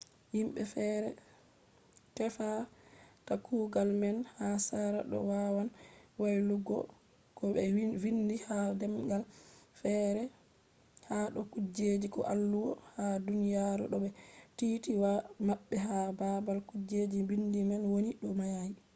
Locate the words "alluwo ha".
12.33-13.05